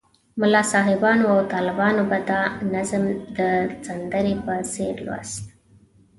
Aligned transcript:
ملا 0.41 0.61
صاحبانو 0.73 1.25
او 1.33 1.39
طالبانو 1.53 2.01
به 2.09 2.17
دا 2.29 2.41
نظم 2.73 3.03
د 3.37 3.39
سندرې 3.85 4.33
په 4.45 4.53
څېر 4.73 4.95
لوست. 5.05 5.43